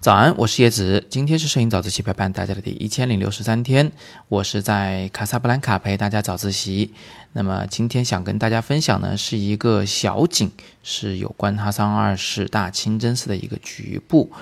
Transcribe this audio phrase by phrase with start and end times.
[0.00, 3.92] 早安，我是叶子，今天是摄影早自习陪伴大家的第一千零六十三天，
[4.28, 6.92] 我是在卡萨布兰卡陪大家早自习。
[7.32, 10.50] 那么今天想跟大家分享呢，是一个小景，
[10.82, 14.32] 是有关哈桑二世大清真寺的一个局部。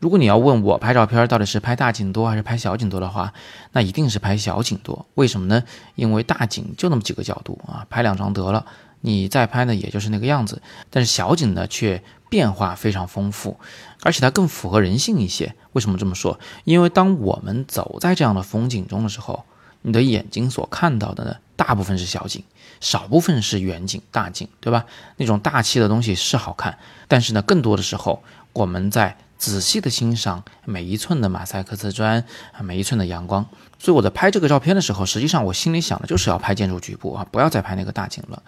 [0.00, 3.32] 如果你要问我拍照片到底是拍大景多还是拍小景多的话，
[3.72, 5.06] 那一定是拍小景多。
[5.14, 5.62] 为什么呢？
[5.94, 8.66] 因为大景就那么几个角度啊，拍两张得了，
[9.00, 10.62] 你再拍呢也就是那个样子。
[10.90, 13.58] 但是小景呢却变化非常丰富，
[14.02, 15.54] 而且它更符合人性一些。
[15.72, 16.38] 为什么这么说？
[16.64, 19.44] 因为当我们走在这样的风景中的时候，
[19.82, 22.42] 你的眼睛所看到的呢，大部分是小景，
[22.80, 24.86] 少部分是远景、大景，对吧？
[25.16, 28.22] 那种大气的东西是好看，但是呢，更多的时候
[28.52, 29.16] 我们在。
[29.38, 32.24] 仔细的欣赏每一寸的马赛克瓷砖，
[32.60, 33.46] 每一寸的阳光。
[33.78, 38.42] 所以我在拍这个照片的时候，实际上我心里想的就是要拍建筑局部啊，不要再拍那个大景了。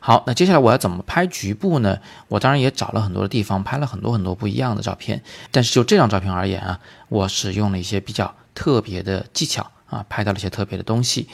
[0.00, 1.98] 好，那接下来我要怎么拍局部呢？
[2.28, 5.22] 我当然也找了很多的地方，拍了很多很多不一样的照片。
[5.50, 6.78] 但是就这张照片而言啊，
[7.08, 11.28] 我使用了一些比较特别的技巧啊，拍到了一些特别的东西。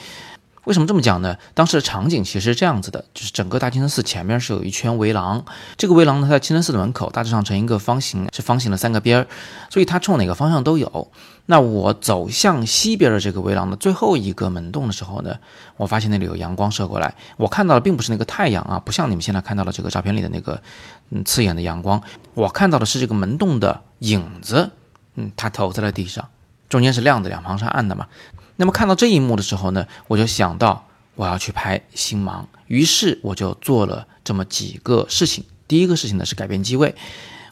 [0.65, 1.37] 为什么这么讲呢？
[1.55, 5.45] 当时的场景其实是这样子的，就是整个大清真寺前面是有一圈围廊，
[5.77, 9.27] 这个围廊呢，它在清真寺的门口大致上成一个方形，是方形的三个边儿，
[9.71, 11.11] 所以它冲哪个方向都有。
[11.47, 15.37] 那我走向西边的这个围廊的最后一个门洞的时候呢，
[15.77, 20.63] 我发现那里有阳光射过来，我看到的并不是那个太阳啊，不像你们现在看到的这个照片里的那个
[21.11, 22.01] 嗯刺眼的阳光，
[22.33, 24.71] 我看到的是这个门洞的影子，
[25.17, 26.27] 嗯，它投在了地上，
[26.71, 28.07] 中间是亮的，两旁是暗的嘛。
[28.57, 35.45] 那么看到这一幕的时候呢，我就想到我要去拍星芒，于是我就做了这么几个事情。
[35.67, 36.95] 第一个事情呢是改变机位，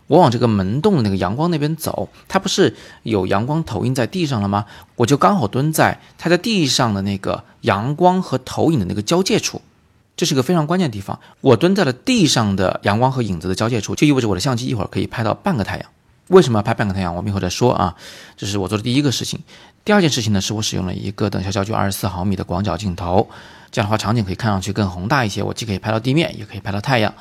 [0.07, 4.67] 我往这个门洞的那个阳光那边走，它不是有阳光投影在地上了吗？
[4.97, 9.63] 我就刚好蹲在它在地上的那个阳光和投影的那个交界处，
[10.17, 11.19] 这是个非常关键的地方。
[11.41, 15.87] 我蹲在了地上的阳光和影子的交界处，就意味着我的相机一会儿可以拍到半个太阳。
[16.33, 17.15] 为什么要拍半个太阳？
[17.15, 17.95] 我们一会儿再说啊。
[18.39, 19.39] 这是我做的第一个事情。
[19.85, 23.29] 第二件事情呢，是我使用了一个等效焦距二十四毫米的广角镜头，
[23.71, 25.43] 这样的话场景可以看上去更宏大一些。
[25.43, 27.13] 我既可以拍到地面，也可以拍到太阳。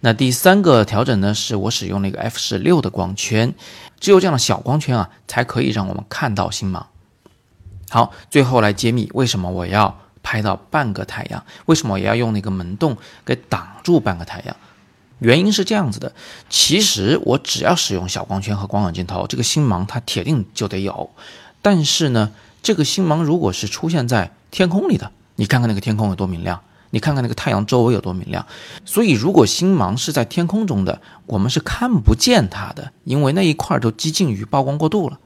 [0.00, 3.54] 那第三个调整呢，是我使用了一个 f 十六的光圈，
[3.98, 6.86] 只有这样的小光圈啊，才可以让我们看到星芒。
[7.88, 14.54] 好，最后来揭秘为什么我要拍到半个太阳，为什么我要用那个门洞给挡住半个太阳？
[15.20, 16.12] 原因是这样子的，
[16.48, 21.10] 其实我只要使用小光圈和广角镜头，这个星芒它铁定就得有。
[21.62, 22.32] 但是呢，
[22.62, 26.60] 这个星芒如果是出现在天空里的，你看看那个天空有多明亮，
[26.90, 28.46] 你看看那个太阳周围有多明亮。
[28.84, 35.18] 所以，如果星芒是在天空中的，我们是看不见它的，因为那一块都接近于曝光过度了。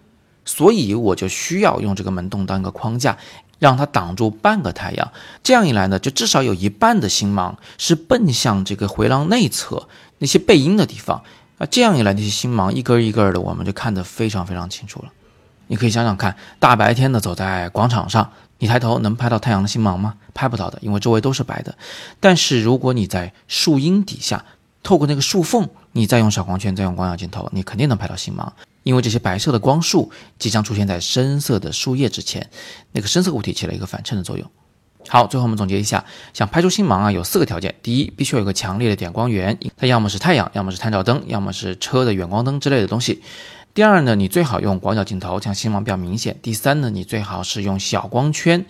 [0.44, 3.16] 所以，我就需要用这个门洞当一个框架，
[3.65, 5.11] 让它挡住半个太阳。
[5.43, 9.89] 这样一来呢，就至少有一半的星芒是奔向这个回廊内侧
[10.19, 11.23] 那些背阴的地方
[11.57, 11.67] 啊。
[11.71, 15.09] 这样一来，那些星芒一根一根的，我们就看得非常非常清楚了。
[15.69, 20.15] 你可以想想看，大白天的走在广场上，你抬头能拍到太阳的星芒吗？
[20.35, 21.75] 拍不到的，因为周围都是白的。
[22.21, 24.45] 但是如果你在树荫底下，
[24.83, 28.53] 透过那个树缝，你再用小光圈，再用广角镜头，你肯定能拍到星芒，
[28.84, 32.49] 因为这些白色的光束即将出现在深色的树叶之前，
[32.93, 34.49] 那个深色物体起了一个反衬的作用。
[35.09, 43.21] 好，最后我们总结一下，想拍出星芒啊，有四个条件：第一，必须有一个强烈的点光源，它要么是太阳，要么是探照灯，要么是车的远光灯之类的东西。
[43.75, 46.39] 第二呢，你最好用广角镜头，这样星芒比较明显。
[46.41, 48.65] 第三呢，你最好是用小光圈。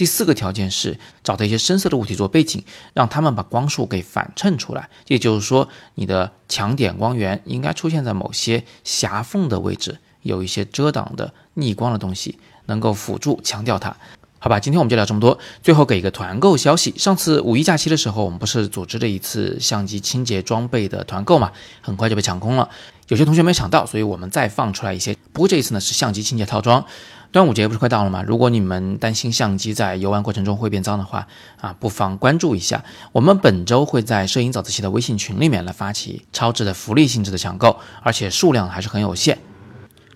[0.00, 4.88] 第四个条件是找到一些深色的物体做背景，让他们把光束给反衬出来。
[5.08, 13.94] 也就是说，你的强点光源应该出现在某些狭缝的位置，有一些遮挡的逆光的东西，能够辅助强调它。
[14.42, 15.38] 好吧，今天我们就聊这么多。
[15.62, 21.52] 最后给一个团购消息，上次五一假期的时候，我们不是组织了一次相机清洁装备的团购嘛？
[21.82, 22.66] 很快就被抢空了。
[23.08, 25.14] 有些同学没抢到，所以我们再放出来一些。
[25.34, 26.82] 不过这一次呢是相机清洁套装。
[27.30, 28.24] 端午节不是快到了吗？
[28.26, 31.26] 如果你们担心相机在游玩过程中会变脏的话，
[31.60, 32.82] 啊，不妨关注一下。
[33.12, 39.36] 我们本周会在摄影早自习的微信群里面来发起超值的福利性质的抢购，而且数量还是很有限。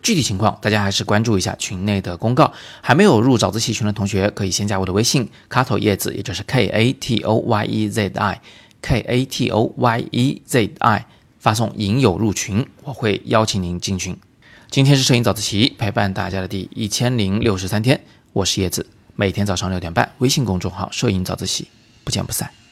[0.04, 2.52] 具体情况，大家还是关注一下群内的公告。
[2.82, 11.06] 还没有入早自习群的同学，可以先加我的微信卡头叶子，也就是 K A T O Y E Z I，K A T O Y E Z I，
[11.40, 14.14] 发送“引友入群”，我会邀请您进群。
[14.70, 17.98] 今天是摄影早自习陪伴大家的第一千零六十三天，
[18.34, 18.86] 我是叶子，
[19.16, 21.66] 每天早上六点半，微信公众号“摄影早自习”，
[22.04, 22.63] 不见不散。